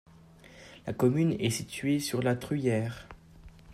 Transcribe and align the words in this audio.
La 0.87 0.93
commune 0.93 1.33
est 1.39 1.51
située 1.51 1.99
sur 1.99 2.23
la 2.23 2.35
Truyère. 2.35 3.07